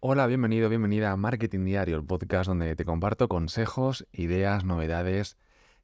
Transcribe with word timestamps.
Hola, 0.00 0.28
bienvenido, 0.28 0.68
bienvenida 0.68 1.10
a 1.10 1.16
Marketing 1.16 1.64
Diario, 1.64 1.96
el 1.96 2.04
podcast 2.04 2.46
donde 2.46 2.76
te 2.76 2.84
comparto 2.84 3.26
consejos, 3.26 4.06
ideas, 4.12 4.62
novedades 4.62 5.36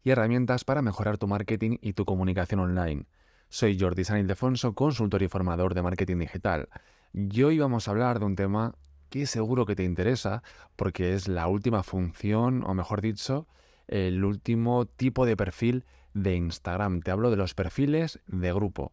y 0.04 0.10
herramientas 0.10 0.62
para 0.62 0.82
mejorar 0.82 1.18
tu 1.18 1.26
marketing 1.26 1.78
y 1.80 1.94
tu 1.94 2.04
comunicación 2.04 2.60
online. 2.60 3.06
Soy 3.48 3.76
Jordi 3.76 4.04
San 4.04 4.20
Ildefonso, 4.20 4.72
consultor 4.76 5.24
y 5.24 5.28
formador 5.28 5.74
de 5.74 5.82
marketing 5.82 6.18
digital. 6.18 6.68
Y 7.12 7.42
hoy 7.42 7.58
vamos 7.58 7.88
a 7.88 7.90
hablar 7.90 8.20
de 8.20 8.26
un 8.26 8.36
tema 8.36 8.76
que 9.10 9.26
seguro 9.26 9.66
que 9.66 9.74
te 9.74 9.82
interesa 9.82 10.44
porque 10.76 11.14
es 11.14 11.26
la 11.26 11.48
última 11.48 11.82
función, 11.82 12.62
o 12.64 12.72
mejor 12.72 13.00
dicho, 13.00 13.48
el 13.88 14.24
último 14.24 14.86
tipo 14.86 15.26
de 15.26 15.36
perfil 15.36 15.86
de 16.12 16.36
Instagram. 16.36 17.00
Te 17.00 17.10
hablo 17.10 17.32
de 17.32 17.36
los 17.36 17.54
perfiles 17.54 18.20
de 18.28 18.52
grupo. 18.52 18.92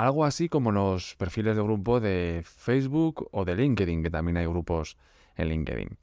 Algo 0.00 0.24
así 0.24 0.48
como 0.48 0.72
los 0.72 1.14
perfiles 1.16 1.56
de 1.56 1.62
grupo 1.62 2.00
de 2.00 2.42
Facebook 2.42 3.28
o 3.32 3.44
de 3.44 3.54
LinkedIn, 3.54 4.02
que 4.02 4.08
también 4.08 4.38
hay 4.38 4.46
grupos 4.46 4.96
en 5.36 5.50
LinkedIn. 5.50 5.98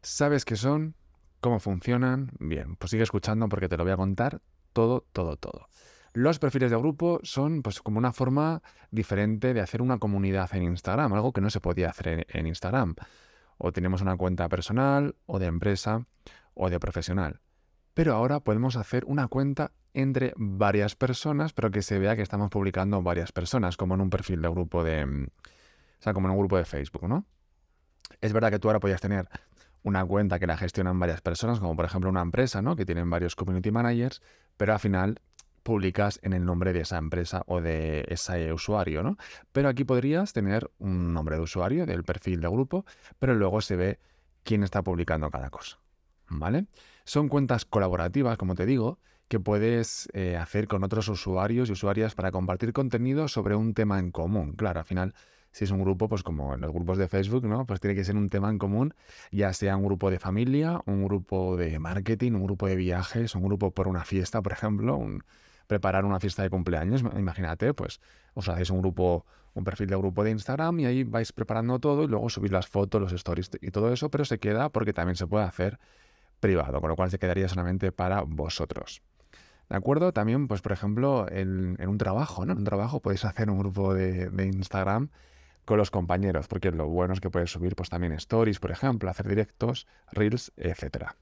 ¿Sabes 0.00 0.46
qué 0.46 0.56
son? 0.56 0.94
¿Cómo 1.42 1.60
funcionan? 1.60 2.30
Bien, 2.38 2.76
pues 2.76 2.92
sigue 2.92 3.02
escuchando 3.02 3.50
porque 3.50 3.68
te 3.68 3.76
lo 3.76 3.84
voy 3.84 3.92
a 3.92 3.98
contar 3.98 4.40
todo, 4.72 5.04
todo, 5.12 5.36
todo. 5.36 5.68
Los 6.14 6.38
perfiles 6.38 6.70
de 6.70 6.78
grupo 6.78 7.20
son 7.24 7.60
pues 7.60 7.82
como 7.82 7.98
una 7.98 8.14
forma 8.14 8.62
diferente 8.90 9.52
de 9.52 9.60
hacer 9.60 9.82
una 9.82 9.98
comunidad 9.98 10.48
en 10.54 10.62
Instagram, 10.62 11.12
algo 11.12 11.34
que 11.34 11.42
no 11.42 11.50
se 11.50 11.60
podía 11.60 11.90
hacer 11.90 12.26
en 12.30 12.46
Instagram. 12.46 12.94
O 13.58 13.70
tenemos 13.70 14.00
una 14.00 14.16
cuenta 14.16 14.48
personal, 14.48 15.14
o 15.26 15.38
de 15.38 15.44
empresa, 15.48 16.06
o 16.54 16.70
de 16.70 16.80
profesional. 16.80 17.42
Pero 17.94 18.14
ahora 18.14 18.40
podemos 18.40 18.76
hacer 18.76 19.04
una 19.06 19.28
cuenta 19.28 19.72
entre 19.94 20.32
varias 20.36 20.96
personas, 20.96 21.52
pero 21.52 21.70
que 21.70 21.82
se 21.82 21.98
vea 21.98 22.16
que 22.16 22.22
estamos 22.22 22.50
publicando 22.50 23.02
varias 23.02 23.32
personas, 23.32 23.76
como 23.76 23.94
en 23.94 24.00
un 24.00 24.10
perfil 24.10 24.40
de 24.40 24.48
grupo 24.48 24.82
de. 24.82 25.04
Mm, 25.04 25.24
o 25.24 26.02
sea, 26.02 26.14
como 26.14 26.28
en 26.28 26.32
un 26.32 26.38
grupo 26.38 26.56
de 26.56 26.64
Facebook, 26.64 27.08
¿no? 27.08 27.26
Es 28.20 28.32
verdad 28.32 28.50
que 28.50 28.58
tú 28.58 28.68
ahora 28.68 28.80
podías 28.80 29.00
tener 29.00 29.28
una 29.82 30.04
cuenta 30.04 30.38
que 30.38 30.46
la 30.46 30.56
gestionan 30.56 30.98
varias 30.98 31.20
personas, 31.20 31.58
como 31.60 31.76
por 31.76 31.84
ejemplo 31.84 32.08
una 32.10 32.22
empresa, 32.22 32.62
¿no? 32.62 32.76
Que 32.76 32.86
tienen 32.86 33.10
varios 33.10 33.36
community 33.36 33.70
managers, 33.70 34.22
pero 34.56 34.72
al 34.72 34.78
final 34.80 35.20
publicas 35.62 36.18
en 36.22 36.32
el 36.32 36.44
nombre 36.44 36.72
de 36.72 36.80
esa 36.80 36.98
empresa 36.98 37.42
o 37.46 37.60
de 37.60 38.04
ese 38.08 38.52
usuario, 38.52 39.02
¿no? 39.02 39.16
Pero 39.52 39.68
aquí 39.68 39.84
podrías 39.84 40.32
tener 40.32 40.70
un 40.78 41.12
nombre 41.12 41.36
de 41.36 41.42
usuario 41.42 41.86
del 41.86 42.04
perfil 42.04 42.40
de 42.40 42.48
grupo, 42.48 42.84
pero 43.18 43.34
luego 43.34 43.60
se 43.60 43.76
ve 43.76 43.98
quién 44.42 44.64
está 44.64 44.82
publicando 44.82 45.30
cada 45.30 45.50
cosa, 45.50 45.78
¿vale? 46.28 46.66
Son 47.04 47.28
cuentas 47.28 47.64
colaborativas, 47.64 48.38
como 48.38 48.54
te 48.54 48.66
digo, 48.66 48.98
que 49.28 49.40
puedes 49.40 50.08
eh, 50.12 50.36
hacer 50.36 50.68
con 50.68 50.84
otros 50.84 51.08
usuarios 51.08 51.68
y 51.68 51.72
usuarias 51.72 52.14
para 52.14 52.30
compartir 52.30 52.72
contenido 52.72 53.28
sobre 53.28 53.54
un 53.54 53.74
tema 53.74 53.98
en 53.98 54.10
común. 54.10 54.52
Claro, 54.52 54.80
al 54.80 54.86
final, 54.86 55.14
si 55.52 55.64
es 55.64 55.70
un 55.70 55.80
grupo, 55.80 56.08
pues 56.08 56.22
como 56.22 56.54
en 56.54 56.60
los 56.60 56.72
grupos 56.72 56.98
de 56.98 57.08
Facebook, 57.08 57.46
¿no? 57.46 57.66
Pues 57.66 57.80
tiene 57.80 57.94
que 57.94 58.04
ser 58.04 58.16
un 58.16 58.28
tema 58.28 58.50
en 58.50 58.58
común, 58.58 58.94
ya 59.30 59.52
sea 59.52 59.76
un 59.76 59.84
grupo 59.84 60.10
de 60.10 60.18
familia, 60.18 60.80
un 60.86 61.04
grupo 61.04 61.56
de 61.56 61.78
marketing, 61.78 62.32
un 62.32 62.44
grupo 62.44 62.66
de 62.66 62.76
viajes, 62.76 63.34
un 63.34 63.42
grupo 63.42 63.70
por 63.70 63.88
una 63.88 64.04
fiesta, 64.04 64.42
por 64.42 64.52
ejemplo, 64.52 64.96
un, 64.96 65.24
preparar 65.66 66.04
una 66.04 66.20
fiesta 66.20 66.42
de 66.42 66.50
cumpleaños. 66.50 67.02
Imagínate, 67.16 67.72
pues 67.74 68.00
os 68.34 68.48
hacéis 68.48 68.70
un 68.70 68.80
grupo, 68.80 69.24
un 69.54 69.64
perfil 69.64 69.88
de 69.88 69.96
grupo 69.96 70.24
de 70.24 70.30
Instagram 70.30 70.80
y 70.80 70.86
ahí 70.86 71.04
vais 71.04 71.32
preparando 71.32 71.78
todo 71.78 72.04
y 72.04 72.06
luego 72.06 72.28
subís 72.28 72.52
las 72.52 72.66
fotos, 72.66 73.00
los 73.00 73.12
stories 73.12 73.50
y 73.60 73.70
todo 73.70 73.92
eso, 73.92 74.10
pero 74.10 74.24
se 74.24 74.38
queda 74.38 74.68
porque 74.68 74.92
también 74.92 75.16
se 75.16 75.26
puede 75.26 75.44
hacer 75.44 75.78
privado, 76.42 76.80
con 76.80 76.90
lo 76.90 76.96
cual 76.96 77.10
se 77.10 77.18
quedaría 77.18 77.48
solamente 77.48 77.92
para 77.92 78.22
vosotros. 78.22 79.00
¿De 79.70 79.76
acuerdo? 79.76 80.12
También, 80.12 80.48
pues 80.48 80.60
por 80.60 80.72
ejemplo, 80.72 81.26
en, 81.30 81.78
un 81.88 81.96
trabajo, 81.96 82.44
¿no? 82.44 82.52
En 82.52 82.58
un 82.58 82.64
trabajo 82.64 83.00
podéis 83.00 83.24
hacer 83.24 83.48
un 83.48 83.58
grupo 83.58 83.94
de, 83.94 84.28
Instagram 84.44 85.08
con 85.64 85.78
los 85.78 85.90
compañeros, 85.90 86.48
porque 86.48 86.72
lo 86.72 86.88
bueno 86.88 87.14
es 87.14 87.20
que 87.20 87.30
puedes 87.30 87.50
subir 87.50 87.76
pues 87.76 87.88
también 87.88 88.12
stories, 88.14 88.58
por 88.58 88.72
ejemplo, 88.72 89.08
hacer 89.08 89.28
directos, 89.28 89.86
reels, 90.10 90.52
etcétera. 90.56 91.16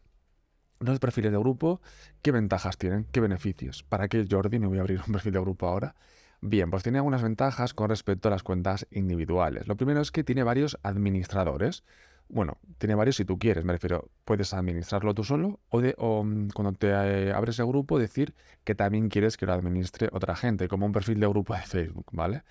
Los 0.81 0.99
perfiles 0.99 1.31
de 1.31 1.39
grupo, 1.39 1.83
¿qué 2.23 2.33
ventajas 2.33 2.79
tienen? 2.79 3.07
¿Qué 3.13 3.21
beneficios? 3.21 3.83
¿Para 3.83 4.09
qué, 4.09 4.27
Jordi? 4.29 4.59
Me 4.59 4.67
voy 4.67 4.79
a 4.79 4.81
abrir 4.81 5.03
un 5.07 5.13
perfil 5.13 5.35
de 5.35 5.41
grupo 5.41 5.69
ahora. 5.69 5.95
Bien, 6.41 6.71
pues 6.71 6.83
tiene 6.83 6.97
algunas 6.97 7.23
ventajas 7.23 7.75
con 7.75 7.91
respecto 7.91 8.29
a 8.29 8.31
las 8.31 8.43
cuentas 8.43 8.87
individuales. 8.91 9.69
Lo 9.69 9.77
primero 9.77 10.01
es 10.01 10.11
que 10.11 10.25
tiene 10.25 10.43
varios 10.43 10.79
administradores. 10.83 11.85
Bueno, 12.33 12.59
tiene 12.79 12.95
varios 12.95 13.17
si 13.17 13.25
tú 13.25 13.39
quieres, 13.39 13.65
me 13.65 13.73
refiero, 13.73 14.09
puedes 14.25 14.55
administrarlo 14.55 15.15
tú 15.15 15.25
solo 15.25 15.61
o, 15.69 15.81
de, 15.81 15.95
mm, 15.99 16.49
cuando 16.55 16.73
te 16.73 16.89
eh, 16.89 17.33
abres 17.33 17.59
el 17.59 17.67
grupo 17.67 17.99
decir 17.99 18.35
que 18.65 18.75
también 18.75 19.09
quieres 19.09 19.37
que 19.37 19.47
lo 19.47 19.53
administre 19.53 20.09
otra 20.13 20.37
gente, 20.37 20.69
como 20.69 20.87
un 20.87 20.93
perfil 20.93 21.19
de 21.19 21.27
grupo 21.27 21.55
de 21.55 21.63
Facebook, 21.63 22.07
¿vale? 22.13 22.43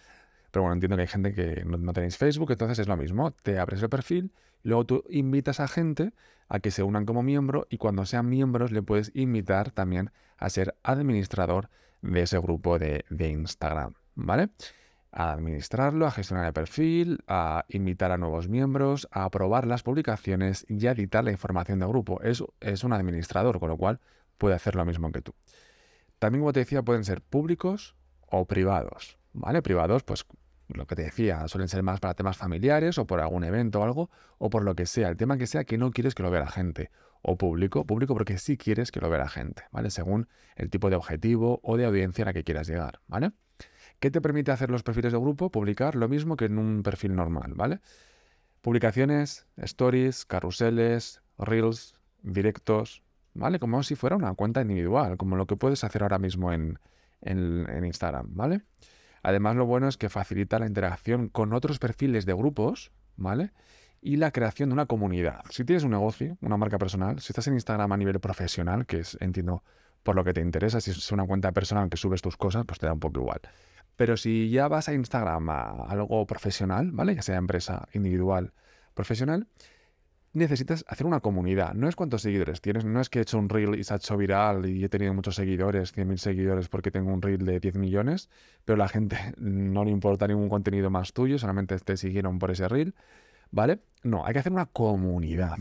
Pero 0.51 0.63
bueno, 0.63 0.73
entiendo 0.73 0.95
que 0.97 1.03
hay 1.03 1.07
gente 1.07 1.33
que 1.33 1.63
no, 1.65 1.93
tenéis 1.93 2.17
Facebook, 2.17 2.51
entonces 2.51 2.79
es 2.79 2.87
lo 2.87 2.97
mismo, 2.97 3.31
te 3.31 3.59
abres 3.59 3.81
el 3.81 3.89
perfil 3.89 4.31
luego 4.63 4.85
tú 4.85 5.03
invitas 5.09 5.59
a 5.59 5.67
gente 5.67 6.11
a 6.49 6.59
que 6.59 6.71
se 6.71 6.83
unan 6.83 7.05
como 7.05 7.23
miembro 7.23 7.67
y 7.69 7.77
cuando 7.77 8.05
sean 8.05 8.27
miembros 8.27 8.71
le 8.71 8.81
puedes 8.81 9.11
invitar 9.13 9.71
también 9.71 10.11
a 10.37 10.49
ser 10.49 10.75
administrador 10.83 11.69
de 12.01 12.21
ese 12.21 12.39
grupo 12.39 12.79
de, 12.79 13.05
de 13.09 13.29
Instagram, 13.29 13.93
¿vale? 14.15 14.49
A 15.11 15.31
administrarlo, 15.31 16.05
a 16.05 16.11
gestionar 16.11 16.45
el 16.45 16.53
perfil, 16.53 17.19
a 17.27 17.65
invitar 17.69 18.11
a 18.11 18.17
nuevos 18.17 18.47
miembros, 18.47 19.07
a 19.11 19.23
aprobar 19.23 19.65
las 19.65 19.83
publicaciones 19.83 20.65
y 20.69 20.85
a 20.87 20.91
editar 20.91 21.23
la 21.23 21.31
información 21.31 21.79
del 21.79 21.89
grupo. 21.89 22.21
Es, 22.21 22.43
es 22.59 22.83
un 22.83 22.93
administrador, 22.93 23.59
con 23.59 23.69
lo 23.69 23.77
cual 23.77 23.99
puede 24.37 24.55
hacer 24.55 24.75
lo 24.75 24.85
mismo 24.85 25.11
que 25.11 25.21
tú. 25.21 25.33
También, 26.19 26.41
como 26.41 26.53
te 26.53 26.59
decía, 26.59 26.83
pueden 26.83 27.03
ser 27.03 27.21
públicos 27.21 27.95
o 28.27 28.45
privados. 28.45 29.17
¿Vale? 29.33 29.61
Privados, 29.61 30.03
pues 30.03 30.25
lo 30.67 30.85
que 30.85 30.95
te 30.95 31.03
decía, 31.03 31.47
suelen 31.47 31.67
ser 31.67 31.83
más 31.83 31.99
para 31.99 32.13
temas 32.13 32.37
familiares 32.37 32.97
o 32.97 33.07
por 33.07 33.19
algún 33.19 33.43
evento 33.43 33.79
o 33.79 33.83
algo, 33.83 34.09
o 34.37 34.49
por 34.49 34.63
lo 34.63 34.75
que 34.75 34.85
sea, 34.85 35.09
el 35.09 35.17
tema 35.17 35.37
que 35.37 35.47
sea 35.47 35.63
que 35.63 35.77
no 35.77 35.91
quieres 35.91 36.15
que 36.15 36.23
lo 36.23 36.29
vea 36.29 36.41
la 36.41 36.51
gente. 36.51 36.91
O 37.21 37.37
público, 37.37 37.85
público 37.85 38.13
porque 38.13 38.37
sí 38.37 38.55
quieres 38.57 38.91
que 38.91 39.01
lo 39.01 39.09
vea 39.09 39.19
la 39.19 39.29
gente, 39.29 39.63
¿vale? 39.71 39.89
Según 39.89 40.29
el 40.55 40.69
tipo 40.69 40.89
de 40.89 40.95
objetivo 40.95 41.59
o 41.63 41.75
de 41.75 41.85
audiencia 41.85 42.23
a 42.23 42.27
la 42.27 42.33
que 42.33 42.43
quieras 42.43 42.67
llegar, 42.67 43.01
¿vale? 43.07 43.31
¿Qué 43.99 44.11
te 44.11 44.21
permite 44.21 44.51
hacer 44.51 44.71
los 44.71 44.83
perfiles 44.83 45.11
de 45.11 45.19
grupo? 45.19 45.51
Publicar 45.51 45.95
lo 45.95 46.07
mismo 46.07 46.37
que 46.37 46.45
en 46.45 46.57
un 46.57 46.83
perfil 46.83 47.15
normal, 47.15 47.53
¿vale? 47.55 47.81
Publicaciones, 48.61 49.45
stories, 49.57 50.25
carruseles, 50.25 51.21
reels, 51.37 51.95
directos, 52.21 53.03
¿vale? 53.33 53.59
Como 53.59 53.83
si 53.83 53.95
fuera 53.95 54.15
una 54.15 54.33
cuenta 54.35 54.61
individual, 54.61 55.17
como 55.17 55.35
lo 55.35 55.47
que 55.47 55.57
puedes 55.57 55.83
hacer 55.83 56.03
ahora 56.03 56.17
mismo 56.17 56.53
en, 56.53 56.79
en, 57.21 57.83
Instagram, 57.83 58.35
¿vale? 58.35 58.61
Además, 59.21 59.57
lo 59.57 59.65
bueno 59.65 59.89
es 59.89 59.97
que 59.97 60.07
facilita 60.07 60.59
la 60.59 60.67
interacción 60.67 61.27
con 61.27 61.51
otros 61.51 61.77
perfiles 61.77 62.25
de 62.25 62.33
grupos, 62.33 62.91
¿vale? 63.17 63.51
Y 64.01 64.15
la 64.15 64.31
creación 64.31 64.69
de 64.69 64.73
una 64.73 64.85
comunidad. 64.85 65.41
Si 65.49 65.65
tienes 65.65 65.83
un 65.83 65.91
negocio, 65.91 66.37
una 66.41 66.55
marca 66.55 66.77
personal, 66.77 67.19
si 67.19 67.33
estás 67.33 67.47
en 67.47 67.55
Instagram 67.55 67.91
a 67.91 67.97
nivel 67.97 68.21
profesional, 68.21 68.85
que 68.85 68.99
es, 68.99 69.17
entiendo, 69.19 69.61
por 70.03 70.15
lo 70.15 70.23
que 70.23 70.31
te 70.31 70.39
interesa, 70.39 70.79
si 70.79 70.91
es 70.91 71.11
una 71.11 71.25
cuenta 71.27 71.51
personal 71.51 71.89
que 71.89 71.97
subes 71.97 72.21
tus 72.21 72.37
cosas, 72.37 72.63
pues 72.65 72.79
te 72.79 72.85
da 72.85 72.93
un 72.93 73.01
poco 73.01 73.19
igual. 73.19 73.41
Pero 73.99 74.15
si 74.15 74.49
ya 74.49 74.69
vas 74.69 74.87
a 74.87 74.93
Instagram 74.93 75.49
a 75.49 75.71
algo 75.89 76.25
profesional, 76.25 76.89
¿vale? 76.93 77.15
Ya 77.15 77.21
sea 77.21 77.35
empresa, 77.35 77.89
individual, 77.91 78.53
profesional, 78.93 79.49
necesitas 80.31 80.85
hacer 80.87 81.05
una 81.05 81.19
comunidad. 81.19 81.73
No 81.73 81.89
es 81.89 81.97
cuántos 81.97 82.21
seguidores 82.21 82.61
tienes, 82.61 82.85
no 82.85 83.01
es 83.01 83.09
que 83.09 83.19
he 83.19 83.23
hecho 83.23 83.37
un 83.37 83.49
reel 83.49 83.77
y 83.77 83.83
se 83.83 83.93
ha 83.93 83.97
hecho 83.97 84.15
viral 84.15 84.69
y 84.69 84.85
he 84.85 84.87
tenido 84.87 85.13
muchos 85.13 85.35
seguidores, 85.35 85.93
100.000 85.93 86.15
seguidores 86.15 86.69
porque 86.69 86.91
tengo 86.91 87.11
un 87.13 87.21
reel 87.21 87.45
de 87.45 87.59
10 87.59 87.75
millones, 87.75 88.29
pero 88.63 88.77
la 88.77 88.87
gente 88.87 89.17
no 89.37 89.83
le 89.83 89.91
importa 89.91 90.29
ningún 90.29 90.47
contenido 90.47 90.89
más 90.89 91.11
tuyo, 91.11 91.37
solamente 91.37 91.77
te 91.77 91.97
siguieron 91.97 92.39
por 92.39 92.51
ese 92.51 92.69
reel, 92.69 92.95
¿vale? 93.51 93.81
No, 94.01 94.25
hay 94.25 94.31
que 94.31 94.39
hacer 94.39 94.53
una 94.53 94.67
comunidad. 94.67 95.57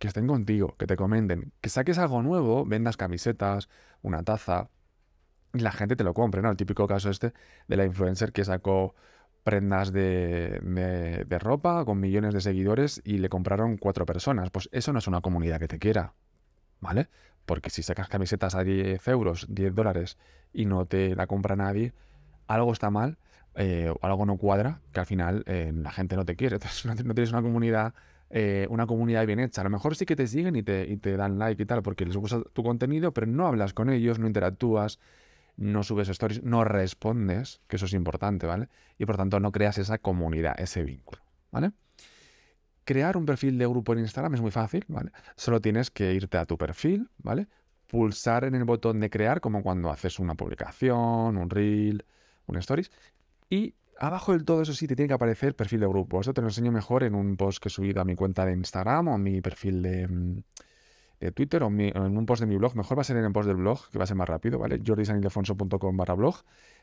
Que 0.00 0.08
estén 0.08 0.26
contigo, 0.26 0.74
que 0.76 0.88
te 0.88 0.96
comenten, 0.96 1.52
que 1.60 1.68
saques 1.68 1.96
algo 1.98 2.22
nuevo, 2.22 2.64
vendas 2.64 2.96
camisetas, 2.96 3.68
una 4.02 4.24
taza, 4.24 4.68
la 5.52 5.72
gente 5.72 5.96
te 5.96 6.04
lo 6.04 6.14
compre, 6.14 6.42
¿no? 6.42 6.50
El 6.50 6.56
típico 6.56 6.86
caso 6.86 7.10
este 7.10 7.32
de 7.66 7.76
la 7.76 7.84
influencer 7.84 8.32
que 8.32 8.44
sacó 8.44 8.94
prendas 9.42 9.92
de, 9.92 10.60
de, 11.26 11.38
ropa 11.38 11.84
con 11.84 12.00
millones 12.00 12.34
de 12.34 12.40
seguidores 12.40 13.00
y 13.04 13.18
le 13.18 13.28
compraron 13.28 13.78
cuatro 13.78 14.04
personas. 14.04 14.50
Pues 14.50 14.68
eso 14.72 14.92
no 14.92 14.98
es 14.98 15.06
una 15.06 15.22
comunidad 15.22 15.58
que 15.58 15.68
te 15.68 15.78
quiera, 15.78 16.12
¿vale? 16.80 17.08
Porque 17.46 17.70
si 17.70 17.82
sacas 17.82 18.08
camisetas 18.08 18.54
a 18.54 18.62
10 18.62 19.08
euros, 19.08 19.46
10 19.48 19.74
dólares 19.74 20.18
y 20.52 20.66
no 20.66 20.84
te 20.84 21.14
la 21.14 21.26
compra 21.26 21.56
nadie, 21.56 21.94
algo 22.46 22.72
está 22.72 22.90
mal, 22.90 23.16
eh, 23.54 23.90
algo 24.02 24.26
no 24.26 24.36
cuadra, 24.36 24.80
que 24.92 25.00
al 25.00 25.06
final 25.06 25.44
eh, 25.46 25.72
la 25.74 25.92
gente 25.92 26.14
no 26.16 26.26
te 26.26 26.36
quiere. 26.36 26.56
Entonces 26.56 26.84
no, 26.84 27.14
tienes 27.14 27.32
una 27.32 27.40
comunidad, 27.40 27.94
eh, 28.28 28.66
una 28.68 28.86
comunidad 28.86 29.26
bien 29.26 29.40
hecha. 29.40 29.62
A 29.62 29.64
lo 29.64 29.70
mejor 29.70 29.96
sí 29.96 30.04
que 30.04 30.14
te 30.14 30.26
siguen 30.26 30.56
y 30.56 30.62
te, 30.62 30.86
y 30.86 30.98
te 30.98 31.16
dan 31.16 31.38
like 31.38 31.62
y 31.62 31.66
tal, 31.66 31.82
porque 31.82 32.04
les 32.04 32.16
gusta 32.18 32.42
tu 32.52 32.62
contenido, 32.62 33.14
pero 33.14 33.26
no 33.26 33.46
hablas 33.46 33.72
con 33.72 33.88
ellos, 33.88 34.18
no 34.18 34.26
interactúas 34.26 34.98
no 35.58 35.82
subes 35.82 36.08
stories, 36.08 36.42
no 36.42 36.64
respondes, 36.64 37.60
que 37.66 37.76
eso 37.76 37.86
es 37.86 37.92
importante, 37.92 38.46
¿vale? 38.46 38.68
Y 38.96 39.04
por 39.04 39.16
tanto 39.16 39.40
no 39.40 39.52
creas 39.52 39.76
esa 39.78 39.98
comunidad, 39.98 40.58
ese 40.58 40.82
vínculo, 40.84 41.20
¿vale? 41.50 41.72
Crear 42.84 43.16
un 43.16 43.26
perfil 43.26 43.58
de 43.58 43.66
grupo 43.66 43.92
en 43.92 43.98
Instagram 43.98 44.34
es 44.34 44.40
muy 44.40 44.50
fácil, 44.50 44.84
¿vale? 44.88 45.10
Solo 45.36 45.60
tienes 45.60 45.90
que 45.90 46.14
irte 46.14 46.38
a 46.38 46.46
tu 46.46 46.56
perfil, 46.56 47.10
¿vale? 47.18 47.48
Pulsar 47.88 48.44
en 48.44 48.54
el 48.54 48.64
botón 48.64 49.00
de 49.00 49.10
crear, 49.10 49.40
como 49.40 49.62
cuando 49.62 49.90
haces 49.90 50.18
una 50.18 50.34
publicación, 50.34 51.36
un 51.36 51.50
reel, 51.50 52.04
un 52.46 52.56
stories, 52.56 52.90
y 53.50 53.74
Abajo 54.00 54.30
del 54.30 54.44
todo, 54.44 54.62
eso 54.62 54.74
sí, 54.74 54.86
te 54.86 54.94
tiene 54.94 55.08
que 55.08 55.14
aparecer 55.14 55.56
perfil 55.56 55.80
de 55.80 55.88
grupo. 55.88 56.20
Esto 56.20 56.32
te 56.32 56.40
lo 56.40 56.46
enseño 56.46 56.70
mejor 56.70 57.02
en 57.02 57.16
un 57.16 57.36
post 57.36 57.60
que 57.60 57.68
he 57.68 57.70
subido 57.70 58.00
a 58.00 58.04
mi 58.04 58.14
cuenta 58.14 58.46
de 58.46 58.52
Instagram 58.52 59.08
o 59.08 59.14
a 59.14 59.18
mi 59.18 59.40
perfil 59.40 59.82
de, 59.82 60.42
mm, 61.20 61.28
Twitter 61.32 61.62
o, 61.62 61.66
en 61.68 62.18
un 62.18 62.26
post 62.26 62.40
de 62.40 62.46
mi 62.46 62.56
blog. 62.56 62.76
Mejor 62.76 62.98
va 62.98 63.02
a 63.02 63.04
ser 63.04 63.16
en 63.16 63.24
el 63.24 63.32
post 63.32 63.46
del 63.46 63.56
blog, 63.56 63.90
que 63.90 63.98
va 63.98 64.04
a 64.04 64.06
ser 64.06 64.16
más 64.16 64.28
rápido, 64.28 64.58
¿vale? 64.58 64.80
jordisanildefonso.com 64.84 65.96
barra 65.96 66.14
blog. 66.14 66.36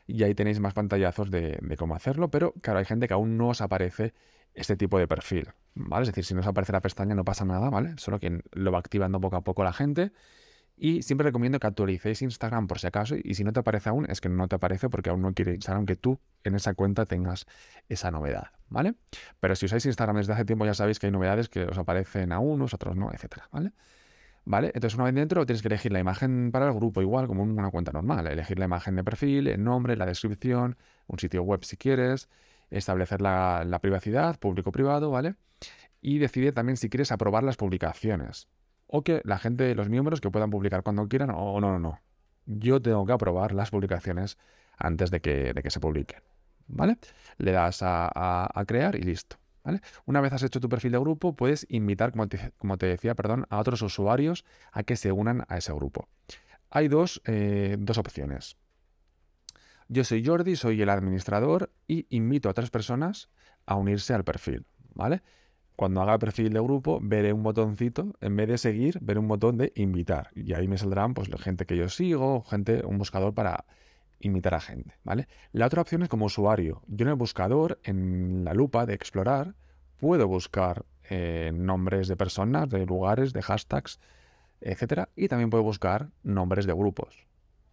Y 0.06 0.22
ahí 0.22 0.34
tenéis 0.34 0.60
más 0.60 0.74
pantallazos 0.74 1.30
de, 1.30 1.58
de, 1.60 1.76
cómo 1.76 1.94
hacerlo. 1.94 2.30
Pero, 2.30 2.52
claro, 2.62 2.78
hay 2.78 2.84
gente 2.84 3.08
que 3.08 3.14
aún 3.14 3.36
no 3.36 3.48
os 3.48 3.60
aparece 3.60 4.14
este 4.54 4.76
tipo 4.76 4.98
de 4.98 5.06
perfil, 5.06 5.50
¿vale? 5.74 6.04
Es 6.04 6.08
decir, 6.08 6.24
si 6.24 6.34
no 6.34 6.40
os 6.40 6.46
aparece 6.46 6.72
la 6.72 6.80
pestaña 6.80 7.14
no 7.14 7.24
pasa 7.24 7.44
nada, 7.44 7.68
¿vale? 7.70 7.94
Solo 7.98 8.18
que 8.18 8.40
lo 8.52 8.72
va 8.72 8.78
activando 8.78 9.20
poco 9.20 9.36
a 9.36 9.44
poco 9.44 9.62
la 9.64 9.72
gente. 9.72 10.12
Y 10.78 11.02
siempre 11.02 11.24
recomiendo 11.24 11.58
que 11.58 11.66
actualicéis 11.66 12.20
Instagram 12.20 12.66
por 12.66 12.78
si 12.78 12.86
acaso. 12.86 13.16
Y 13.22 13.34
si 13.34 13.44
no 13.44 13.52
te 13.52 13.60
aparece 13.60 13.88
aún, 13.88 14.06
es 14.10 14.20
que 14.20 14.28
no 14.28 14.46
te 14.46 14.56
aparece 14.56 14.90
porque 14.90 15.08
aún 15.08 15.22
no 15.22 15.32
quiere 15.32 15.54
Instagram 15.54 15.86
que 15.86 15.96
tú 15.96 16.20
en 16.44 16.54
esa 16.54 16.74
cuenta 16.74 17.06
tengas 17.06 17.46
esa 17.88 18.10
novedad, 18.10 18.50
¿vale? 18.68 18.94
Pero 19.40 19.56
si 19.56 19.66
usáis 19.66 19.86
Instagram 19.86 20.16
desde 20.16 20.34
hace 20.34 20.44
tiempo 20.44 20.66
ya 20.66 20.74
sabéis 20.74 20.98
que 20.98 21.06
hay 21.06 21.12
novedades 21.12 21.48
que 21.48 21.64
os 21.64 21.78
aparecen 21.78 22.32
a 22.32 22.40
unos, 22.40 22.74
otros 22.74 22.94
no, 22.94 23.10
etcétera, 23.10 23.48
¿vale? 23.50 23.72
¿Vale? 24.46 24.68
Entonces 24.68 24.94
una 24.94 25.04
vez 25.04 25.14
dentro 25.14 25.44
tienes 25.44 25.60
que 25.60 25.68
elegir 25.68 25.92
la 25.92 25.98
imagen 25.98 26.52
para 26.52 26.68
el 26.68 26.72
grupo 26.72 27.02
igual 27.02 27.26
como 27.26 27.42
una 27.42 27.70
cuenta 27.70 27.90
normal. 27.92 28.28
Elegir 28.28 28.58
la 28.58 28.66
imagen 28.66 28.94
de 28.94 29.02
perfil, 29.02 29.48
el 29.48 29.62
nombre, 29.62 29.96
la 29.96 30.06
descripción, 30.06 30.76
un 31.08 31.18
sitio 31.18 31.42
web 31.42 31.64
si 31.64 31.76
quieres, 31.76 32.28
establecer 32.70 33.20
la, 33.20 33.78
privacidad, 33.82 34.38
público-privado, 34.38 35.10
¿vale? 35.10 35.34
Y 36.00 36.18
decide 36.18 36.52
también 36.52 36.76
si 36.76 36.88
quieres 36.88 37.10
aprobar 37.10 37.42
las 37.42 37.56
publicaciones 37.56 38.48
o 38.86 39.02
que 39.02 39.20
la 39.24 39.38
gente, 39.38 39.74
los 39.74 39.88
miembros, 39.88 40.20
que 40.20 40.30
puedan 40.30 40.50
publicar 40.50 40.84
cuando 40.84 41.08
quieran 41.08 41.30
o 41.34 41.60
no, 41.60 41.72
no, 41.72 41.80
no. 41.80 42.00
Yo 42.46 42.80
tengo 42.80 43.04
que 43.04 43.12
aprobar 43.12 43.52
las 43.52 43.70
publicaciones 43.70 44.38
antes 44.78 45.10
de 45.10 45.20
que 45.20 45.70
se 45.70 45.80
publiquen. 45.80 46.22
¿Vale? 46.68 46.98
Le 47.38 47.52
das 47.52 47.80
a, 47.82 48.64
crear 48.66 48.96
y 48.96 49.02
listo. 49.02 49.36
Una 50.04 50.20
vez 50.20 50.32
has 50.32 50.42
hecho 50.42 50.60
tu 50.60 50.68
perfil 50.68 50.92
de 50.92 50.98
grupo, 50.98 51.34
puedes 51.34 51.66
invitar, 51.68 52.12
como 52.12 52.28
te, 52.28 52.52
como 52.58 52.78
te, 52.78 52.86
decía, 52.86 53.14
perdón, 53.14 53.46
a 53.50 53.58
otros 53.58 53.82
usuarios 53.82 54.44
a 54.72 54.82
que 54.82 54.96
se 54.96 55.12
unan 55.12 55.44
a 55.48 55.58
ese 55.58 55.72
grupo. 55.72 56.08
Hay 56.70 56.88
dos, 56.88 57.22
eh, 57.24 57.76
dos 57.78 57.98
opciones. 57.98 58.56
Yo 59.88 60.04
soy 60.04 60.24
Jordi, 60.24 60.56
soy 60.56 60.82
el 60.82 60.88
administrador 60.88 61.72
y 61.86 62.06
invito 62.10 62.48
a 62.48 62.52
otras 62.52 62.70
personas 62.70 63.30
a 63.66 63.76
unirse 63.76 64.14
al 64.14 64.24
perfil. 64.24 64.66
¿Vale? 64.94 65.22
cuando 65.76 66.00
haga 66.00 66.18
perfil 66.18 66.52
de 66.52 66.60
grupo, 66.60 66.98
veré 67.02 67.32
un 67.32 67.42
botoncito, 67.42 68.14
en 68.20 68.34
vez 68.34 68.48
de 68.48 68.58
seguir, 68.58 68.98
veré 69.02 69.20
un 69.20 69.28
botón 69.28 69.58
de 69.58 69.72
invitar. 69.76 70.30
Y 70.34 70.54
ahí 70.54 70.66
me 70.66 70.78
saldrán 70.78 71.12
pues 71.14 71.28
gente 71.38 71.66
que 71.66 71.76
yo 71.76 71.88
sigo, 71.90 72.42
gente, 72.44 72.84
un 72.84 72.98
buscador 72.98 73.34
para 73.34 73.66
invitar 74.20 74.54
a 74.54 74.60
gente, 74.60 74.94
¿vale? 75.04 75.28
La 75.52 75.66
otra 75.66 75.82
opción 75.82 76.02
es 76.02 76.08
como 76.08 76.26
usuario. 76.26 76.82
Yo 76.86 77.04
en 77.04 77.10
el 77.10 77.16
buscador, 77.16 77.78
en 77.82 78.44
la 78.44 78.54
lupa 78.54 78.86
de 78.86 78.94
explorar, 78.94 79.54
puedo 79.98 80.26
buscar 80.28 80.84
eh, 81.10 81.52
nombres 81.54 82.08
de 82.08 82.16
personas, 82.16 82.68
de 82.68 82.86
lugares, 82.86 83.32
de 83.32 83.42
hashtags, 83.42 84.00
etcétera, 84.60 85.08
y 85.16 85.28
también 85.28 85.50
puedo 85.50 85.62
buscar 85.62 86.10
nombres 86.22 86.66
de 86.66 86.72
grupos, 86.72 87.26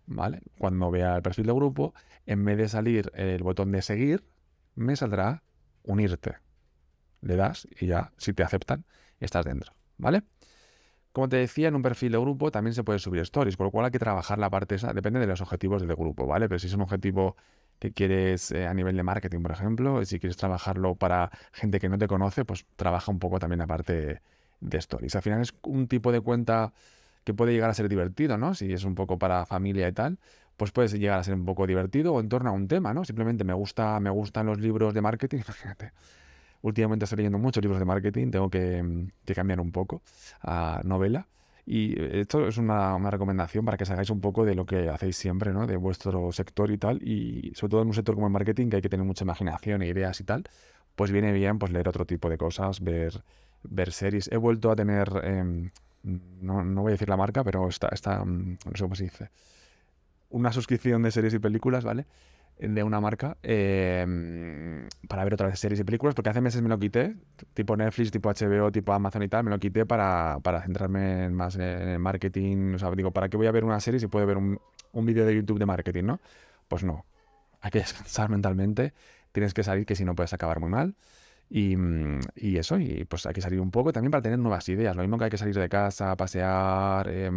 ¿vale? 0.06 0.42
Cuando 0.58 0.92
vea 0.92 1.16
el 1.16 1.22
perfil 1.22 1.48
de 1.48 1.54
grupo, 1.54 1.94
en 2.26 2.44
vez 2.46 2.58
de 2.58 2.70
salir 2.70 3.12
el 3.16 3.42
botón 3.44 3.72
de 3.72 3.82
seguir, 3.82 4.24
me 4.76 4.96
saldrá 4.96 5.44
unirte 5.84 6.36
le 7.24 7.36
das 7.36 7.68
y 7.80 7.88
ya, 7.88 8.12
si 8.18 8.34
te 8.34 8.44
aceptan, 8.44 8.86
estás 9.20 9.46
dentro, 9.46 9.74
¿vale? 9.98 10.24
Como 11.14 11.30
te 11.30 11.38
decía, 11.38 11.68
en 11.68 11.76
un 11.76 11.84
perfil 11.84 12.12
de 12.12 12.18
grupo 12.18 12.52
también 12.52 12.74
se 12.74 12.84
puede 12.84 12.98
subir 12.98 13.22
stories, 13.22 13.56
por 13.56 13.68
lo 13.68 13.72
cual 13.72 13.86
hay 13.86 13.92
que 13.92 14.00
trabajar 14.00 14.40
la 14.40 14.50
parte 14.50 14.76
esa, 14.76 14.94
depende 14.94 15.20
de 15.20 15.28
los 15.28 15.42
objetivos 15.42 15.82
del 15.84 15.96
grupo, 15.96 16.26
¿vale? 16.26 16.50
Pero 16.50 16.58
si 16.58 16.66
es 16.68 16.74
un 16.74 16.82
objetivo 16.82 17.38
que 17.78 17.92
quieres 17.94 18.52
eh, 18.52 18.66
a 18.66 18.74
nivel 18.74 18.98
de 18.98 19.04
marketing, 19.04 19.42
por 19.42 19.52
ejemplo, 19.52 20.04
si 20.06 20.20
quieres 20.20 20.38
trabajarlo 20.38 20.96
para 20.96 21.30
gente 21.52 21.80
que 21.80 21.88
no 21.88 22.00
te 22.00 22.08
conoce, 22.08 22.46
pues 22.46 22.66
trabaja 22.76 23.12
un 23.12 23.20
poco 23.20 23.38
también 23.38 23.60
la 23.60 23.68
parte 23.68 24.22
de 24.60 24.78
stories. 24.80 25.16
Al 25.16 25.22
final 25.22 25.42
es 25.42 25.54
un 25.64 25.88
tipo 25.88 26.12
de 26.12 26.20
cuenta 26.22 26.74
que 27.24 27.34
puede 27.36 27.54
llegar 27.54 27.70
a 27.70 27.76
ser 27.76 27.90
divertido, 27.90 28.38
¿no? 28.40 28.56
Si 28.56 28.74
es 28.74 28.84
un 28.84 28.96
poco 28.96 29.20
para 29.20 29.46
familia 29.46 29.88
y 29.88 29.94
tal, 29.94 30.18
pues 30.58 30.72
puede 30.72 30.88
llegar 30.98 31.20
a 31.20 31.24
ser 31.24 31.36
un 31.36 31.46
poco 31.46 31.68
divertido 31.68 32.14
o 32.16 32.22
en 32.22 32.30
torno 32.30 32.50
a 32.50 32.54
un 32.54 32.68
tema, 32.68 32.94
¿no? 32.94 33.06
Simplemente 33.06 33.44
me 33.44 33.54
gusta, 33.54 34.00
me 34.00 34.10
gustan 34.10 34.48
los 34.48 34.60
libros 34.60 34.96
de 34.96 35.02
marketing, 35.02 35.38
imagínate 35.46 35.92
últimamente 36.64 37.06
estoy 37.06 37.18
leyendo 37.18 37.38
muchos 37.38 37.62
libros 37.62 37.80
de 37.80 37.86
marketing, 37.86 38.32
tengo 38.32 38.50
que, 38.50 39.08
cambiar 39.36 39.60
un 39.60 39.72
poco 39.72 40.02
a 40.42 40.82
novela. 40.84 41.28
Y 41.66 42.02
esto 42.02 42.48
es 42.48 42.58
una, 42.58 42.98
recomendación 43.10 43.64
para 43.64 43.78
que 43.78 43.84
hagáis 43.86 44.10
un 44.10 44.20
poco 44.20 44.44
de 44.44 44.56
lo 44.56 44.66
que 44.66 44.90
hacéis 44.90 45.16
siempre, 45.16 45.54
¿no? 45.54 45.68
De 45.68 45.78
vuestro 45.78 46.32
sector 46.32 46.72
y 46.72 46.78
tal. 46.78 47.02
Y 47.04 47.54
sobre 47.56 47.72
todo 47.72 47.82
en 47.84 47.88
un 47.88 47.94
sector 47.94 48.16
como 48.16 48.28
el 48.28 48.34
marketing, 48.34 48.70
que 48.70 48.78
hay 48.78 48.82
que 48.82 48.90
tener 48.90 49.06
mucha 49.06 49.24
imaginación 49.24 49.82
e 49.82 49.88
ideas 49.88 50.20
y 50.20 50.24
tal, 50.24 50.44
pues 50.96 51.12
viene 51.12 51.32
bien 51.32 51.60
pues 51.60 51.72
leer 51.72 51.88
otro 51.88 52.06
tipo 52.06 52.30
de 52.30 52.38
cosas, 52.38 52.82
ver, 52.82 53.24
ver 53.64 53.92
series. 53.92 54.30
He 54.32 54.38
vuelto 54.38 54.72
a 54.72 54.76
tener, 54.76 55.10
em, 55.24 55.70
no, 56.04 56.64
no, 56.64 56.82
voy 56.82 56.92
a 56.92 56.94
decir 56.94 57.10
la 57.10 57.18
marca, 57.18 57.44
pero 57.44 57.68
está, 57.68 57.90
está, 57.90 58.24
mm, 58.26 58.58
no 58.66 58.76
sé 58.76 58.84
cómo 58.84 58.96
se 58.96 59.04
dice, 59.06 59.30
una 60.30 60.52
suscripción 60.52 61.04
de 61.04 61.12
series 61.12 61.34
y 61.34 61.40
películas, 61.40 61.84
¿vale? 61.84 62.06
De 62.58 62.84
una 62.84 63.02
marca 63.02 63.38
em, 63.44 64.88
para 65.08 65.24
ver 65.24 65.34
otras 65.34 65.60
series 65.60 65.80
y 65.80 65.84
películas, 65.84 66.16
porque 66.16 66.30
hace 66.30 66.42
meses 66.42 66.62
me 66.62 66.70
lo 66.70 66.80
quité, 66.80 67.16
tipo 67.54 67.76
Netflix, 67.76 68.12
tipo 68.12 68.30
HBO, 68.30 68.72
tipo 68.72 68.94
Amazon 68.94 69.24
y 69.24 69.28
tal, 69.28 69.44
me 69.44 69.52
lo 69.52 69.60
quité 69.60 69.86
para, 69.86 70.40
para 70.42 70.62
centrarme 70.62 71.30
más 71.30 71.56
en 71.56 71.62
el 71.62 72.00
marketing. 72.00 72.76
O 72.76 72.80
sea, 72.80 72.92
digo, 72.92 73.12
¿para 73.12 73.30
qué 73.30 73.38
voy 73.38 73.48
a 73.48 73.52
ver 73.52 73.66
una 73.66 73.80
serie 73.80 74.00
si 74.00 74.08
puedo 74.08 74.26
ver 74.26 74.38
un, 74.38 74.60
un 74.94 75.06
vídeo 75.06 75.26
de 75.26 75.36
YouTube 75.36 75.60
de 75.60 75.66
marketing, 75.66 76.04
no? 76.04 76.22
Pues 76.68 76.84
no, 76.84 77.06
hay 77.62 77.72
que 77.72 77.80
descansar 77.86 78.30
mentalmente, 78.30 78.94
tienes 79.32 79.54
que 79.54 79.64
salir, 79.64 79.86
que 79.86 79.96
si 79.96 80.06
no 80.06 80.16
puedes 80.16 80.34
acabar 80.34 80.60
muy 80.60 80.70
mal. 80.70 80.96
Y, 81.50 81.76
y, 82.36 82.58
eso, 82.58 82.80
y 82.80 83.06
pues 83.06 83.26
hay 83.28 83.34
que 83.34 83.42
salir 83.42 83.60
un 83.60 83.70
poco 83.70 83.94
también 83.94 84.10
para 84.12 84.24
tener 84.24 84.40
nuevas 84.40 84.68
ideas. 84.70 84.96
Lo 84.96 85.04
mismo 85.04 85.18
que 85.18 85.26
hay 85.26 85.30
que 85.30 85.38
salir 85.38 85.54
de 85.56 85.70
casa, 85.70 86.16
pasear, 86.16 87.08
eh, 87.10 87.30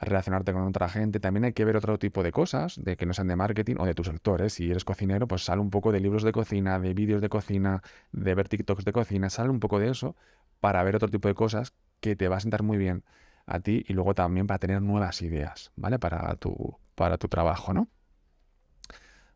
relacionarte 0.00 0.52
con 0.52 0.62
otra 0.62 0.88
gente. 0.88 1.20
También 1.20 1.44
hay 1.44 1.52
que 1.52 1.64
ver 1.64 1.76
otro 1.76 1.98
tipo 1.98 2.22
de 2.22 2.32
cosas, 2.32 2.80
de 2.82 2.96
que 2.96 3.06
no 3.06 3.12
sean 3.12 3.28
de 3.28 3.36
marketing 3.36 3.76
o 3.78 3.86
de 3.86 3.94
tu 3.94 4.04
sector. 4.04 4.42
¿eh? 4.42 4.50
Si 4.50 4.70
eres 4.70 4.84
cocinero, 4.84 5.28
pues 5.28 5.44
sale 5.44 5.60
un 5.60 5.70
poco 5.70 5.92
de 5.92 6.00
libros 6.00 6.22
de 6.22 6.32
cocina, 6.32 6.78
de 6.78 6.94
vídeos 6.94 7.20
de 7.20 7.28
cocina, 7.28 7.82
de 8.12 8.34
ver 8.34 8.48
TikToks 8.48 8.84
de 8.84 8.92
cocina, 8.92 9.30
sale 9.30 9.50
un 9.50 9.60
poco 9.60 9.78
de 9.78 9.90
eso 9.90 10.16
para 10.60 10.82
ver 10.82 10.96
otro 10.96 11.08
tipo 11.08 11.28
de 11.28 11.34
cosas 11.34 11.74
que 12.00 12.16
te 12.16 12.28
va 12.28 12.36
a 12.36 12.40
sentar 12.40 12.62
muy 12.62 12.78
bien 12.78 13.04
a 13.46 13.60
ti 13.60 13.84
y 13.88 13.92
luego 13.92 14.14
también 14.14 14.46
para 14.46 14.58
tener 14.58 14.80
nuevas 14.80 15.22
ideas, 15.22 15.72
¿vale? 15.76 15.98
Para 15.98 16.34
tu, 16.36 16.78
para 16.94 17.18
tu 17.18 17.28
trabajo, 17.28 17.74
¿no? 17.74 17.88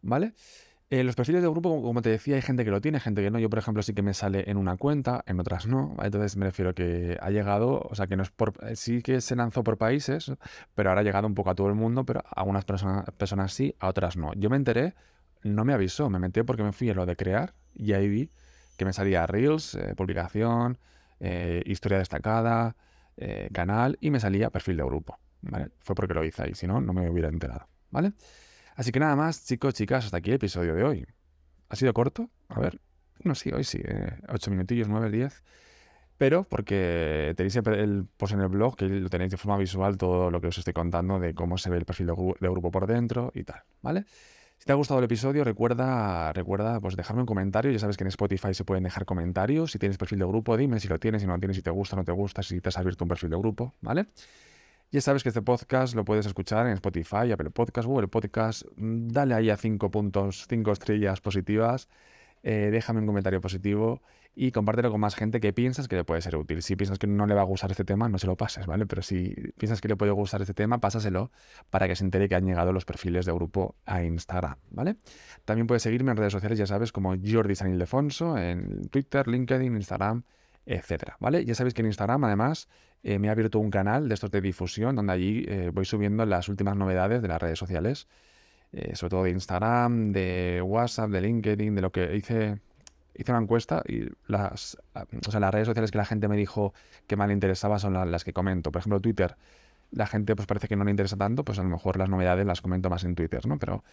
¿Vale? 0.02 0.34
Eh, 0.94 1.02
los 1.02 1.16
perfiles 1.16 1.42
de 1.42 1.48
grupo, 1.48 1.82
como 1.82 2.02
te 2.02 2.08
decía, 2.08 2.36
hay 2.36 2.42
gente 2.42 2.64
que 2.64 2.70
lo 2.70 2.80
tiene, 2.80 3.00
gente 3.00 3.20
que 3.20 3.28
no. 3.28 3.40
Yo, 3.40 3.50
por 3.50 3.58
ejemplo, 3.58 3.82
sí 3.82 3.94
que 3.94 4.02
me 4.02 4.14
sale 4.14 4.48
en 4.48 4.56
una 4.56 4.76
cuenta, 4.76 5.24
en 5.26 5.40
otras 5.40 5.66
no. 5.66 5.96
Entonces 6.00 6.36
me 6.36 6.46
refiero 6.46 6.72
que 6.72 7.18
ha 7.20 7.30
llegado, 7.30 7.80
o 7.80 7.94
sea, 7.96 8.06
que 8.06 8.14
no 8.14 8.22
es 8.22 8.30
por, 8.30 8.52
eh, 8.62 8.76
sí 8.76 9.02
que 9.02 9.20
se 9.20 9.34
lanzó 9.34 9.64
por 9.64 9.76
países, 9.76 10.30
pero 10.76 10.90
ahora 10.90 11.00
ha 11.00 11.04
llegado 11.04 11.26
un 11.26 11.34
poco 11.34 11.50
a 11.50 11.56
todo 11.56 11.66
el 11.66 11.74
mundo, 11.74 12.04
pero 12.04 12.20
a 12.20 12.40
algunas 12.40 12.64
personas, 12.64 13.10
personas 13.18 13.52
sí, 13.52 13.74
a 13.80 13.88
otras 13.88 14.16
no. 14.16 14.34
Yo 14.34 14.50
me 14.50 14.56
enteré, 14.56 14.94
no 15.42 15.64
me 15.64 15.72
avisó, 15.72 16.08
me 16.10 16.20
metí 16.20 16.44
porque 16.44 16.62
me 16.62 16.70
fui 16.70 16.88
a 16.90 16.94
lo 16.94 17.06
de 17.06 17.16
crear 17.16 17.54
y 17.74 17.92
ahí 17.92 18.08
vi 18.08 18.30
que 18.76 18.84
me 18.84 18.92
salía 18.92 19.26
Reels, 19.26 19.74
eh, 19.74 19.94
publicación, 19.96 20.78
historia 21.64 21.98
destacada, 21.98 22.76
canal 23.52 23.96
y 24.00 24.10
me 24.10 24.20
salía 24.20 24.50
perfil 24.50 24.76
de 24.76 24.84
grupo. 24.84 25.18
Fue 25.80 25.96
porque 25.96 26.14
lo 26.14 26.24
hice 26.24 26.44
ahí, 26.44 26.54
si 26.54 26.68
no, 26.68 26.80
no 26.80 26.92
me 26.92 27.10
hubiera 27.10 27.28
enterado. 27.28 27.66
¿Vale? 27.90 28.12
Así 28.74 28.92
que 28.92 29.00
nada 29.00 29.16
más, 29.16 29.44
chicos, 29.46 29.74
chicas, 29.74 30.04
hasta 30.04 30.16
aquí 30.16 30.30
el 30.30 30.36
episodio 30.36 30.74
de 30.74 30.84
hoy. 30.84 31.06
¿Ha 31.68 31.76
sido 31.76 31.92
corto? 31.92 32.30
A 32.48 32.60
ver. 32.60 32.80
No, 33.22 33.34
sí, 33.34 33.50
hoy 33.52 33.64
sí. 33.64 33.80
Eh, 33.84 34.18
ocho 34.28 34.50
minutillos, 34.50 34.88
nueve, 34.88 35.10
diez. 35.10 35.42
Pero 36.18 36.44
porque 36.44 37.34
tenéis 37.36 37.56
el 37.56 38.06
post 38.16 38.34
en 38.34 38.40
el 38.40 38.48
blog, 38.48 38.76
que 38.76 38.86
lo 38.86 39.08
tenéis 39.08 39.32
de 39.32 39.36
forma 39.36 39.56
visual 39.56 39.96
todo 39.96 40.30
lo 40.30 40.40
que 40.40 40.48
os 40.48 40.58
estoy 40.58 40.72
contando 40.72 41.18
de 41.18 41.34
cómo 41.34 41.58
se 41.58 41.70
ve 41.70 41.76
el 41.76 41.84
perfil 41.84 42.06
de, 42.06 42.48
grupo 42.48 42.70
por 42.70 42.86
dentro 42.86 43.32
y 43.34 43.42
tal, 43.42 43.62
¿vale? 43.82 44.04
Si 44.58 44.66
te 44.66 44.72
ha 44.72 44.76
gustado 44.76 45.00
el 45.00 45.04
episodio, 45.04 45.42
recuerda, 45.42 46.32
recuerda 46.32 46.80
pues 46.80 46.94
dejarme 46.94 47.22
un 47.22 47.26
comentario. 47.26 47.72
Ya 47.72 47.80
sabes 47.80 47.96
que 47.96 48.04
en 48.04 48.08
Spotify 48.08 48.54
se 48.54 48.64
pueden 48.64 48.84
dejar 48.84 49.04
comentarios. 49.04 49.72
Si 49.72 49.78
tienes 49.78 49.98
perfil 49.98 50.20
de 50.20 50.26
grupo, 50.26 50.56
dime 50.56 50.78
si 50.78 50.86
lo 50.86 51.00
tienes, 51.00 51.22
si 51.22 51.26
no 51.26 51.34
lo 51.34 51.40
tienes, 51.40 51.56
si 51.56 51.62
te 51.62 51.70
gusta, 51.70 51.96
no 51.96 52.04
te 52.04 52.12
gusta, 52.12 52.42
si 52.42 52.60
te 52.60 52.68
has 52.68 52.78
abierto 52.78 53.04
un 53.04 53.08
perfil 53.08 53.30
de 53.30 53.36
grupo, 53.36 53.74
¿vale? 53.80 54.06
Ya 54.94 55.00
sabes 55.00 55.24
que 55.24 55.30
este 55.30 55.42
podcast 55.42 55.96
lo 55.96 56.04
puedes 56.04 56.24
escuchar 56.24 56.68
en 56.68 56.74
Spotify, 56.74 57.32
Apple 57.32 57.50
Podcast, 57.50 57.88
Google 57.88 58.06
Podcast. 58.06 58.62
Dale 58.76 59.34
ahí 59.34 59.50
a 59.50 59.56
5 59.56 59.90
puntos, 59.90 60.46
5 60.48 60.70
estrellas 60.70 61.20
positivas. 61.20 61.88
Eh, 62.44 62.68
déjame 62.70 63.00
un 63.00 63.06
comentario 63.06 63.40
positivo 63.40 64.02
y 64.36 64.52
compártelo 64.52 64.92
con 64.92 65.00
más 65.00 65.16
gente 65.16 65.40
que 65.40 65.52
piensas 65.52 65.88
que 65.88 65.96
le 65.96 66.04
puede 66.04 66.22
ser 66.22 66.36
útil. 66.36 66.62
Si 66.62 66.76
piensas 66.76 67.00
que 67.00 67.08
no 67.08 67.26
le 67.26 67.34
va 67.34 67.40
a 67.40 67.44
gustar 67.44 67.72
este 67.72 67.82
tema, 67.84 68.08
no 68.08 68.18
se 68.18 68.28
lo 68.28 68.36
pases, 68.36 68.66
¿vale? 68.66 68.86
Pero 68.86 69.02
si 69.02 69.34
piensas 69.58 69.80
que 69.80 69.88
le 69.88 69.96
puede 69.96 70.12
gustar 70.12 70.42
este 70.42 70.54
tema, 70.54 70.78
pásaselo 70.78 71.32
para 71.70 71.88
que 71.88 71.96
se 71.96 72.04
entere 72.04 72.28
que 72.28 72.36
han 72.36 72.46
llegado 72.46 72.72
los 72.72 72.84
perfiles 72.84 73.26
de 73.26 73.32
grupo 73.32 73.74
a 73.86 74.04
Instagram, 74.04 74.58
¿vale? 74.70 74.98
También 75.44 75.66
puedes 75.66 75.82
seguirme 75.82 76.12
en 76.12 76.18
redes 76.18 76.32
sociales, 76.32 76.56
ya 76.56 76.68
sabes, 76.68 76.92
como 76.92 77.16
Jordi 77.20 77.56
San 77.56 77.68
Ildefonso, 77.72 78.38
en 78.38 78.88
Twitter, 78.90 79.26
LinkedIn, 79.26 79.74
Instagram, 79.74 80.22
etcétera, 80.66 81.16
¿vale? 81.18 81.44
Ya 81.44 81.56
sabéis 81.56 81.74
que 81.74 81.82
en 81.82 81.86
Instagram, 81.86 82.22
además, 82.22 82.68
eh, 83.04 83.18
me 83.18 83.28
he 83.28 83.30
abierto 83.30 83.60
un 83.60 83.70
canal 83.70 84.08
de 84.08 84.14
estos 84.14 84.30
de 84.32 84.40
difusión 84.40 84.96
donde 84.96 85.12
allí 85.12 85.44
eh, 85.46 85.70
voy 85.72 85.84
subiendo 85.84 86.26
las 86.26 86.48
últimas 86.48 86.76
novedades 86.76 87.22
de 87.22 87.28
las 87.28 87.40
redes 87.40 87.58
sociales 87.58 88.08
eh, 88.76 88.96
sobre 88.96 89.10
todo 89.10 89.22
de 89.22 89.30
Instagram, 89.30 90.10
de 90.10 90.60
WhatsApp, 90.60 91.08
de 91.10 91.20
LinkedIn, 91.20 91.76
de 91.76 91.80
lo 91.80 91.92
que 91.92 92.16
hice. 92.16 92.58
Hice 93.16 93.30
una 93.30 93.40
encuesta 93.40 93.84
y 93.86 94.08
las, 94.26 94.76
o 95.24 95.30
sea, 95.30 95.38
las 95.38 95.54
redes 95.54 95.68
sociales 95.68 95.92
que 95.92 95.98
la 95.98 96.04
gente 96.04 96.26
me 96.26 96.36
dijo 96.36 96.74
que 97.06 97.14
más 97.14 97.28
le 97.28 97.34
interesaba 97.34 97.78
son 97.78 97.92
las 98.10 98.24
que 98.24 98.32
comento. 98.32 98.72
Por 98.72 98.80
ejemplo, 98.80 99.00
Twitter. 99.00 99.36
La 99.92 100.08
gente 100.08 100.34
pues 100.34 100.48
parece 100.48 100.66
que 100.66 100.74
no 100.74 100.82
le 100.82 100.90
interesa 100.90 101.16
tanto, 101.16 101.44
pues 101.44 101.60
a 101.60 101.62
lo 101.62 101.68
mejor 101.68 101.96
las 101.96 102.08
novedades 102.08 102.44
las 102.44 102.60
comento 102.60 102.90
más 102.90 103.04
en 103.04 103.14
Twitter, 103.14 103.46
¿no? 103.46 103.56
Pero 103.60 103.84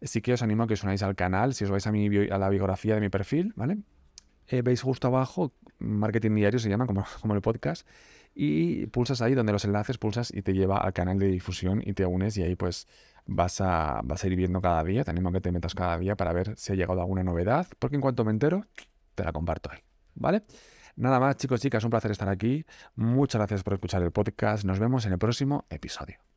sí 0.00 0.20
que 0.20 0.34
os 0.34 0.42
animo 0.42 0.62
a 0.62 0.66
que 0.68 0.74
os 0.74 0.84
unáis 0.84 1.02
al 1.02 1.16
canal, 1.16 1.54
si 1.54 1.64
os 1.64 1.70
vais 1.72 1.84
a, 1.88 1.90
mi, 1.90 2.06
a 2.28 2.38
la 2.38 2.48
biografía 2.48 2.94
de 2.94 3.00
mi 3.00 3.08
perfil, 3.08 3.52
¿vale? 3.56 3.78
Veis 4.62 4.82
justo 4.82 5.08
abajo, 5.08 5.52
Marketing 5.80 6.36
Diario 6.36 6.60
se 6.60 6.68
llama, 6.68 6.86
como, 6.86 7.04
como 7.20 7.34
el 7.34 7.40
podcast, 7.40 7.84
y 8.40 8.86
pulsas 8.86 9.20
ahí 9.20 9.34
donde 9.34 9.50
los 9.50 9.64
enlaces, 9.64 9.98
pulsas 9.98 10.32
y 10.32 10.42
te 10.42 10.52
lleva 10.52 10.78
al 10.78 10.92
canal 10.92 11.18
de 11.18 11.26
difusión 11.26 11.82
y 11.84 11.92
te 11.92 12.06
unes 12.06 12.36
y 12.36 12.44
ahí 12.44 12.54
pues 12.54 12.86
vas 13.26 13.60
a, 13.60 14.00
vas 14.04 14.22
a 14.22 14.26
ir 14.28 14.36
viendo 14.36 14.60
cada 14.60 14.84
día, 14.84 15.02
te 15.02 15.10
animo 15.10 15.30
a 15.30 15.32
que 15.32 15.40
te 15.40 15.50
metas 15.50 15.74
cada 15.74 15.98
día 15.98 16.14
para 16.14 16.32
ver 16.32 16.56
si 16.56 16.72
ha 16.72 16.76
llegado 16.76 17.00
alguna 17.00 17.24
novedad, 17.24 17.66
porque 17.80 17.96
en 17.96 18.00
cuanto 18.00 18.24
me 18.24 18.30
entero, 18.30 18.64
te 19.16 19.24
la 19.24 19.32
comparto 19.32 19.72
ahí, 19.72 19.80
¿vale? 20.14 20.44
Nada 20.94 21.18
más 21.18 21.36
chicos, 21.36 21.60
chicas, 21.60 21.82
un 21.82 21.90
placer 21.90 22.12
estar 22.12 22.28
aquí, 22.28 22.64
muchas 22.94 23.40
gracias 23.40 23.64
por 23.64 23.74
escuchar 23.74 24.04
el 24.04 24.12
podcast, 24.12 24.64
nos 24.64 24.78
vemos 24.78 25.04
en 25.04 25.14
el 25.14 25.18
próximo 25.18 25.66
episodio. 25.68 26.27